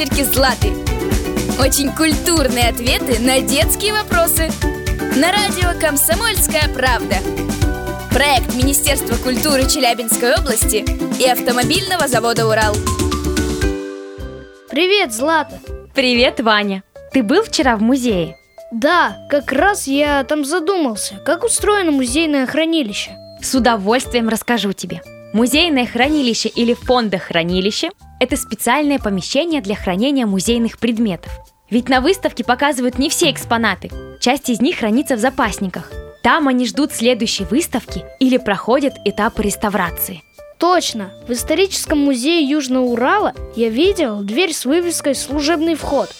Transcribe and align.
ящерки 0.00 0.22
Златы. 0.22 0.68
Очень 1.60 1.92
культурные 1.92 2.70
ответы 2.70 3.20
на 3.20 3.42
детские 3.42 3.92
вопросы. 3.92 4.50
На 5.16 5.30
радио 5.30 5.78
«Комсомольская 5.78 6.72
правда». 6.74 7.16
Проект 8.10 8.54
Министерства 8.54 9.14
культуры 9.16 9.68
Челябинской 9.68 10.36
области 10.36 10.86
и 11.22 11.28
автомобильного 11.28 12.08
завода 12.08 12.46
«Урал». 12.46 12.74
Привет, 14.70 15.12
Злата! 15.12 15.60
Привет, 15.94 16.40
Ваня! 16.40 16.82
Ты 17.12 17.22
был 17.22 17.42
вчера 17.42 17.76
в 17.76 17.82
музее? 17.82 18.38
Да, 18.72 19.18
как 19.28 19.52
раз 19.52 19.86
я 19.86 20.24
там 20.24 20.46
задумался, 20.46 21.16
как 21.26 21.44
устроено 21.44 21.90
музейное 21.90 22.46
хранилище. 22.46 23.10
С 23.42 23.54
удовольствием 23.54 24.30
расскажу 24.30 24.72
тебе. 24.72 25.02
Музейное 25.32 25.86
хранилище 25.86 26.48
или 26.48 26.74
фондохранилище– 26.74 27.90
это 28.20 28.36
специальное 28.36 28.98
помещение 28.98 29.60
для 29.60 29.76
хранения 29.76 30.26
музейных 30.26 30.78
предметов. 30.78 31.30
Ведь 31.70 31.88
на 31.88 32.00
выставке 32.00 32.42
показывают 32.42 32.98
не 32.98 33.08
все 33.08 33.30
экспонаты. 33.30 33.90
Часть 34.20 34.50
из 34.50 34.60
них 34.60 34.78
хранится 34.78 35.14
в 35.14 35.20
запасниках. 35.20 35.92
Там 36.24 36.48
они 36.48 36.66
ждут 36.66 36.92
следующей 36.92 37.44
выставки 37.44 38.04
или 38.18 38.38
проходят 38.38 38.94
этапы 39.04 39.44
реставрации. 39.44 40.20
Точно! 40.58 41.12
В 41.28 41.32
историческом 41.32 41.98
музее 41.98 42.42
Южного 42.42 42.86
Урала 42.86 43.32
я 43.54 43.68
видел 43.68 44.22
дверь 44.22 44.52
с 44.52 44.64
вывеской 44.64 45.14
«Служебный 45.14 45.76
вход». 45.76 46.10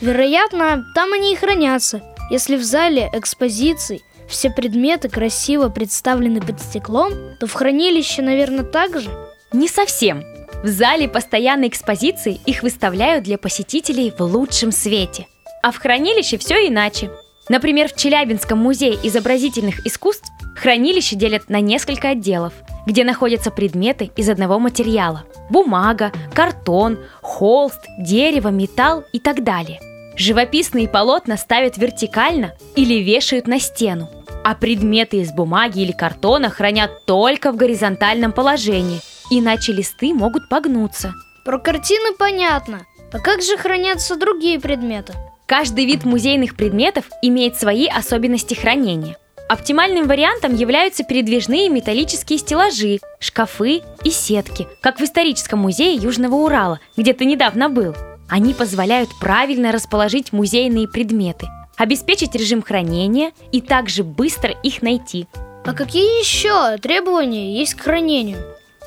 Вероятно, 0.00 0.86
там 0.94 1.12
они 1.12 1.32
и 1.32 1.36
хранятся. 1.36 2.02
Если 2.30 2.54
в 2.54 2.62
зале 2.62 3.10
экспозиций 3.12 4.02
все 4.30 4.50
предметы 4.50 5.08
красиво 5.08 5.68
представлены 5.68 6.40
под 6.40 6.60
стеклом, 6.60 7.12
то 7.38 7.46
в 7.46 7.52
хранилище, 7.52 8.22
наверное, 8.22 8.64
так 8.64 8.98
же? 8.98 9.10
Не 9.52 9.68
совсем. 9.68 10.24
В 10.62 10.68
зале 10.68 11.08
постоянной 11.08 11.68
экспозиции 11.68 12.40
их 12.46 12.62
выставляют 12.62 13.24
для 13.24 13.38
посетителей 13.38 14.12
в 14.16 14.20
лучшем 14.22 14.72
свете. 14.72 15.26
А 15.62 15.72
в 15.72 15.78
хранилище 15.78 16.38
все 16.38 16.68
иначе. 16.68 17.10
Например, 17.48 17.88
в 17.88 17.96
Челябинском 17.96 18.58
музее 18.58 18.96
изобразительных 19.02 19.86
искусств 19.86 20.30
хранилище 20.56 21.16
делят 21.16 21.48
на 21.48 21.60
несколько 21.60 22.10
отделов, 22.10 22.52
где 22.86 23.04
находятся 23.04 23.50
предметы 23.50 24.10
из 24.16 24.28
одного 24.28 24.58
материала. 24.58 25.24
Бумага, 25.50 26.12
картон, 26.32 26.98
холст, 27.22 27.80
дерево, 27.98 28.48
металл 28.48 29.04
и 29.12 29.18
так 29.18 29.42
далее. 29.42 29.80
Живописные 30.16 30.86
полотна 30.86 31.36
ставят 31.36 31.78
вертикально 31.78 32.52
или 32.76 33.02
вешают 33.02 33.46
на 33.46 33.58
стену, 33.58 34.10
а 34.50 34.56
предметы 34.56 35.18
из 35.18 35.30
бумаги 35.30 35.82
или 35.82 35.92
картона 35.92 36.50
хранят 36.50 37.06
только 37.06 37.52
в 37.52 37.56
горизонтальном 37.56 38.32
положении, 38.32 38.98
иначе 39.30 39.70
листы 39.70 40.12
могут 40.12 40.48
погнуться. 40.48 41.14
Про 41.44 41.60
картины 41.60 42.16
понятно. 42.18 42.80
А 43.12 43.20
как 43.20 43.42
же 43.42 43.56
хранятся 43.56 44.16
другие 44.16 44.58
предметы? 44.58 45.12
Каждый 45.46 45.84
вид 45.84 46.04
музейных 46.04 46.56
предметов 46.56 47.04
имеет 47.22 47.58
свои 47.58 47.86
особенности 47.86 48.54
хранения. 48.54 49.16
Оптимальным 49.48 50.08
вариантом 50.08 50.56
являются 50.56 51.04
передвижные 51.04 51.68
металлические 51.68 52.40
стеллажи, 52.40 52.98
шкафы 53.20 53.82
и 54.02 54.10
сетки, 54.10 54.66
как 54.80 54.98
в 54.98 55.04
историческом 55.04 55.60
музее 55.60 55.94
Южного 55.94 56.34
Урала, 56.34 56.80
где 56.96 57.14
ты 57.14 57.24
недавно 57.24 57.68
был. 57.68 57.94
Они 58.28 58.52
позволяют 58.52 59.10
правильно 59.20 59.70
расположить 59.70 60.32
музейные 60.32 60.88
предметы, 60.88 61.46
обеспечить 61.80 62.34
режим 62.34 62.62
хранения 62.62 63.32
и 63.52 63.62
также 63.62 64.04
быстро 64.04 64.50
их 64.50 64.82
найти. 64.82 65.26
А 65.64 65.72
какие 65.72 66.20
еще 66.20 66.76
требования 66.76 67.58
есть 67.58 67.74
к 67.74 67.80
хранению? 67.80 68.38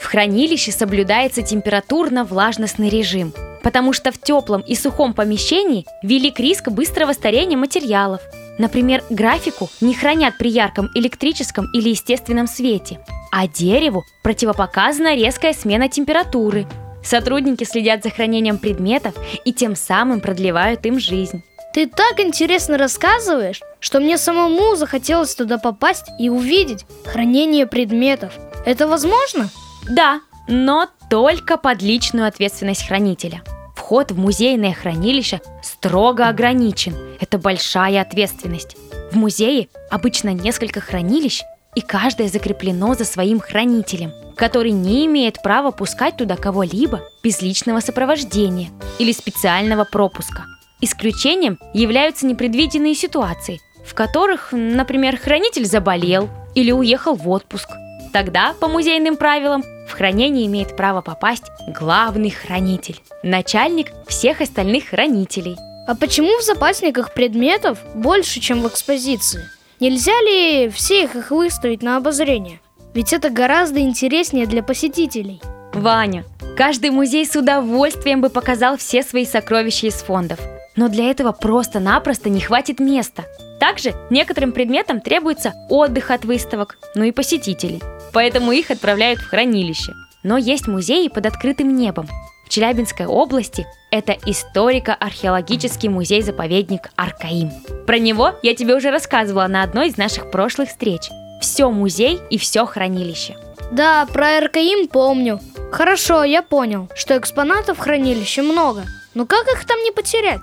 В 0.00 0.06
хранилище 0.06 0.72
соблюдается 0.72 1.42
температурно-влажностный 1.42 2.88
режим, 2.88 3.34
потому 3.62 3.92
что 3.92 4.10
в 4.10 4.18
теплом 4.18 4.62
и 4.62 4.74
сухом 4.74 5.12
помещении 5.12 5.84
велик 6.02 6.40
риск 6.40 6.68
быстрого 6.70 7.12
старения 7.12 7.58
материалов. 7.58 8.22
Например, 8.58 9.04
графику 9.10 9.68
не 9.82 9.92
хранят 9.92 10.38
при 10.38 10.48
ярком 10.48 10.88
электрическом 10.94 11.66
или 11.74 11.90
естественном 11.90 12.46
свете, 12.46 13.00
а 13.30 13.46
дереву 13.46 14.02
противопоказана 14.22 15.14
резкая 15.14 15.52
смена 15.52 15.90
температуры. 15.90 16.66
Сотрудники 17.04 17.64
следят 17.64 18.02
за 18.02 18.08
хранением 18.08 18.56
предметов 18.56 19.14
и 19.44 19.52
тем 19.52 19.76
самым 19.76 20.20
продлевают 20.20 20.86
им 20.86 20.98
жизнь. 20.98 21.42
Ты 21.74 21.86
так 21.86 22.18
интересно 22.18 22.78
рассказываешь, 22.78 23.60
что 23.78 24.00
мне 24.00 24.16
самому 24.16 24.74
захотелось 24.74 25.34
туда 25.34 25.58
попасть 25.58 26.06
и 26.18 26.28
увидеть 26.30 26.86
хранение 27.04 27.66
предметов. 27.66 28.32
Это 28.64 28.88
возможно? 28.88 29.50
Да, 29.88 30.20
но 30.48 30.88
только 31.10 31.58
под 31.58 31.82
личную 31.82 32.26
ответственность 32.26 32.86
хранителя. 32.86 33.42
Вход 33.76 34.10
в 34.10 34.18
музейное 34.18 34.72
хранилище 34.72 35.40
строго 35.62 36.28
ограничен. 36.28 36.96
Это 37.20 37.38
большая 37.38 38.00
ответственность. 38.02 38.76
В 39.12 39.16
музее 39.16 39.68
обычно 39.90 40.30
несколько 40.30 40.80
хранилищ, 40.80 41.42
и 41.74 41.80
каждое 41.80 42.28
закреплено 42.28 42.94
за 42.94 43.04
своим 43.04 43.40
хранителем, 43.40 44.12
который 44.36 44.72
не 44.72 45.06
имеет 45.06 45.42
права 45.42 45.70
пускать 45.70 46.16
туда 46.16 46.36
кого-либо 46.36 47.02
без 47.22 47.40
личного 47.40 47.80
сопровождения 47.80 48.70
или 48.98 49.12
специального 49.12 49.84
пропуска. 49.84 50.44
Исключением 50.80 51.58
являются 51.74 52.24
непредвиденные 52.26 52.94
ситуации, 52.94 53.60
в 53.84 53.94
которых, 53.94 54.52
например, 54.52 55.16
хранитель 55.16 55.64
заболел 55.64 56.28
или 56.54 56.70
уехал 56.70 57.14
в 57.14 57.28
отпуск. 57.28 57.68
Тогда, 58.12 58.54
по 58.60 58.68
музейным 58.68 59.16
правилам, 59.16 59.64
в 59.88 59.92
хранение 59.92 60.46
имеет 60.46 60.76
право 60.76 61.00
попасть 61.00 61.44
главный 61.66 62.30
хранитель, 62.30 63.00
начальник 63.22 63.88
всех 64.06 64.40
остальных 64.40 64.88
хранителей. 64.90 65.56
А 65.86 65.94
почему 65.94 66.38
в 66.38 66.44
запасниках 66.44 67.12
предметов 67.12 67.78
больше, 67.94 68.40
чем 68.40 68.60
в 68.60 68.68
экспозиции? 68.68 69.42
Нельзя 69.80 70.20
ли 70.22 70.68
всех 70.68 71.16
их 71.16 71.30
выставить 71.30 71.82
на 71.82 71.96
обозрение? 71.96 72.60
Ведь 72.94 73.12
это 73.12 73.30
гораздо 73.30 73.80
интереснее 73.80 74.46
для 74.46 74.62
посетителей. 74.62 75.40
Ваня, 75.72 76.24
каждый 76.56 76.90
музей 76.90 77.26
с 77.26 77.36
удовольствием 77.36 78.20
бы 78.20 78.28
показал 78.28 78.76
все 78.76 79.02
свои 79.02 79.24
сокровища 79.24 79.86
из 79.86 79.94
фондов. 79.94 80.40
Но 80.78 80.88
для 80.88 81.10
этого 81.10 81.32
просто-напросто 81.32 82.30
не 82.30 82.40
хватит 82.40 82.80
места. 82.80 83.26
Также 83.60 83.94
некоторым 84.08 84.52
предметам 84.52 85.02
требуется 85.02 85.52
отдых 85.68 86.10
от 86.10 86.24
выставок, 86.24 86.78
ну 86.94 87.04
и 87.04 87.12
посетителей 87.12 87.82
поэтому 88.12 88.52
их 88.52 88.70
отправляют 88.70 89.20
в 89.20 89.28
хранилище. 89.28 89.94
Но 90.22 90.36
есть 90.36 90.66
музеи 90.66 91.08
под 91.08 91.26
открытым 91.26 91.74
небом. 91.76 92.08
В 92.44 92.48
Челябинской 92.48 93.06
области 93.06 93.66
это 93.90 94.16
историко-археологический 94.26 95.88
музей-заповедник 95.88 96.90
Аркаим. 96.96 97.52
Про 97.86 97.98
него 97.98 98.32
я 98.42 98.54
тебе 98.54 98.74
уже 98.74 98.90
рассказывала 98.90 99.46
на 99.46 99.62
одной 99.62 99.88
из 99.88 99.96
наших 99.96 100.30
прошлых 100.30 100.70
встреч. 100.70 101.08
Все 101.40 101.70
музей 101.70 102.18
и 102.30 102.38
все 102.38 102.66
хранилище. 102.66 103.36
Да, 103.70 104.06
про 104.06 104.38
Аркаим 104.38 104.88
помню. 104.88 105.40
Хорошо, 105.70 106.24
я 106.24 106.42
понял, 106.42 106.88
что 106.96 107.16
экспонатов 107.16 107.78
в 107.78 107.80
хранилище 107.80 108.42
много. 108.42 108.84
Но 109.14 109.26
как 109.26 109.46
их 109.52 109.64
там 109.66 109.78
не 109.82 109.92
потерять? 109.92 110.42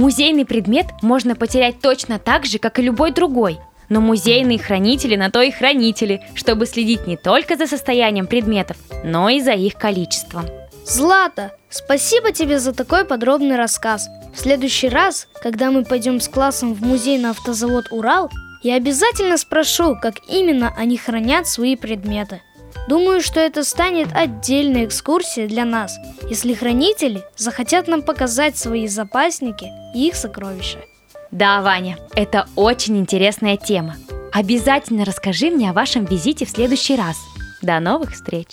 Музейный 0.00 0.46
предмет 0.46 0.86
можно 1.02 1.36
потерять 1.36 1.80
точно 1.82 2.18
так 2.18 2.46
же, 2.46 2.58
как 2.58 2.78
и 2.78 2.82
любой 2.82 3.12
другой– 3.12 3.58
но 3.90 4.00
музейные 4.00 4.58
хранители 4.58 5.16
на 5.16 5.32
то 5.32 5.42
и 5.42 5.50
хранители, 5.50 6.22
чтобы 6.36 6.66
следить 6.66 7.08
не 7.08 7.16
только 7.16 7.56
за 7.56 7.66
состоянием 7.66 8.28
предметов, 8.28 8.76
но 9.02 9.28
и 9.28 9.40
за 9.40 9.50
их 9.50 9.74
количеством. 9.74 10.46
Злата, 10.86 11.56
спасибо 11.68 12.30
тебе 12.30 12.60
за 12.60 12.72
такой 12.72 13.04
подробный 13.04 13.56
рассказ. 13.56 14.08
В 14.32 14.38
следующий 14.38 14.88
раз, 14.88 15.26
когда 15.42 15.72
мы 15.72 15.84
пойдем 15.84 16.20
с 16.20 16.28
классом 16.28 16.72
в 16.72 16.82
музей 16.82 17.18
на 17.18 17.30
автозавод 17.30 17.86
«Урал», 17.90 18.30
я 18.62 18.76
обязательно 18.76 19.36
спрошу, 19.36 19.96
как 20.00 20.14
именно 20.28 20.72
они 20.78 20.96
хранят 20.96 21.48
свои 21.48 21.74
предметы. 21.74 22.40
Думаю, 22.88 23.20
что 23.20 23.40
это 23.40 23.62
станет 23.62 24.08
отдельной 24.14 24.86
экскурсией 24.86 25.46
для 25.46 25.64
нас, 25.64 25.96
если 26.28 26.54
хранители 26.54 27.22
захотят 27.36 27.88
нам 27.88 28.02
показать 28.02 28.56
свои 28.56 28.88
запасники 28.88 29.66
и 29.94 30.08
их 30.08 30.16
сокровища. 30.16 30.78
Да, 31.30 31.62
Ваня, 31.62 31.98
это 32.14 32.48
очень 32.56 32.98
интересная 32.98 33.56
тема. 33.56 33.96
Обязательно 34.32 35.04
расскажи 35.04 35.50
мне 35.50 35.70
о 35.70 35.72
вашем 35.72 36.04
визите 36.04 36.44
в 36.44 36.50
следующий 36.50 36.96
раз. 36.96 37.16
До 37.62 37.78
новых 37.78 38.12
встреч! 38.12 38.48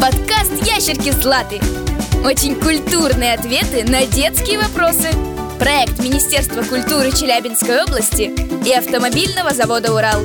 Подкаст 0.00 0.66
«Ящерки 0.66 1.10
Златы». 1.10 1.60
Очень 2.24 2.54
культурные 2.54 3.34
ответы 3.34 3.84
на 3.84 4.06
детские 4.06 4.58
вопросы. 4.58 5.08
Проект 5.58 5.98
Министерства 6.00 6.62
культуры 6.62 7.10
Челябинской 7.10 7.82
области 7.82 8.32
и 8.66 8.72
автомобильного 8.72 9.50
завода 9.50 9.92
«Урал». 9.92 10.22